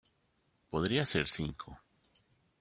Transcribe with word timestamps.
Podría 0.71 1.05
ser 1.05 1.27
cinco. 1.27 1.79